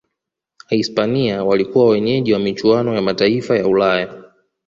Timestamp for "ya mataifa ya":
2.95-3.67